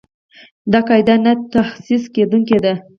[0.71, 2.73] دا قاعده نه تخصیص کېدونکې ده.